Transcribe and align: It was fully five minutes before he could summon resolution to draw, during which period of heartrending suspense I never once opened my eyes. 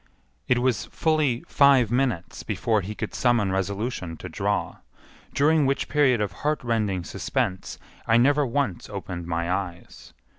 It 0.47 0.57
was 0.57 0.85
fully 0.85 1.43
five 1.47 1.91
minutes 1.91 2.41
before 2.41 2.81
he 2.81 2.95
could 2.95 3.13
summon 3.13 3.51
resolution 3.51 4.17
to 4.17 4.29
draw, 4.29 4.77
during 5.31 5.67
which 5.67 5.87
period 5.89 6.19
of 6.19 6.31
heartrending 6.41 7.03
suspense 7.03 7.77
I 8.07 8.17
never 8.17 8.43
once 8.43 8.89
opened 8.89 9.27
my 9.27 9.51
eyes. 9.51 10.11